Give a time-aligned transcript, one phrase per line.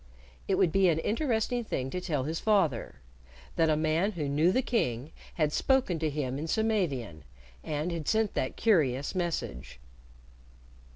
[0.47, 2.95] It would be an interesting thing to tell his father
[3.55, 7.23] that a man who knew the King had spoken to him in Samavian,
[7.63, 9.79] and had sent that curious message.